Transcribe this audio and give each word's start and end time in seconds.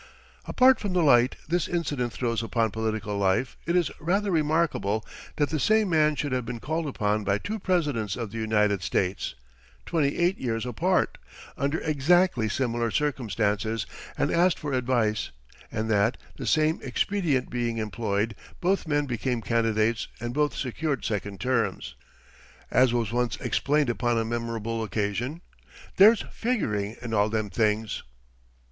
Apart 0.45 0.79
from 0.79 0.93
the 0.93 1.03
light 1.03 1.35
this 1.47 1.67
incident 1.67 2.11
throws 2.11 2.41
upon 2.41 2.71
political 2.71 3.19
life, 3.19 3.55
it 3.67 3.75
is 3.75 3.91
rather 3.99 4.31
remarkable 4.31 5.05
that 5.35 5.51
the 5.51 5.59
same 5.59 5.91
man 5.91 6.15
should 6.15 6.31
have 6.31 6.43
been 6.43 6.59
called 6.59 6.87
upon 6.87 7.23
by 7.23 7.37
two 7.37 7.59
presidents 7.59 8.15
of 8.15 8.31
the 8.31 8.39
United 8.39 8.81
States, 8.81 9.35
twenty 9.85 10.17
eight 10.17 10.39
years 10.39 10.65
apart, 10.65 11.19
under 11.55 11.79
exactly 11.81 12.49
similar 12.49 12.89
circumstances 12.89 13.85
and 14.17 14.31
asked 14.31 14.57
for 14.57 14.73
advice, 14.73 15.29
and 15.71 15.87
that, 15.87 16.17
the 16.35 16.47
same 16.47 16.79
expedient 16.81 17.51
being 17.51 17.77
employed, 17.77 18.35
both 18.59 18.87
men 18.87 19.05
became 19.05 19.39
candidates 19.39 20.07
and 20.19 20.33
both 20.33 20.55
secured 20.55 21.05
second 21.05 21.39
terms. 21.39 21.93
As 22.71 22.91
was 22.91 23.11
once 23.11 23.35
explained 23.37 23.91
upon 23.91 24.17
a 24.17 24.25
memorable 24.25 24.81
occasion: 24.83 25.41
"There's 25.97 26.25
figuring 26.31 26.95
in 27.03 27.13
all 27.13 27.29
them 27.29 27.51
things." 27.51 28.01